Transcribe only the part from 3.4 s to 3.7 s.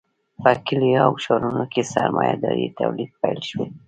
شو.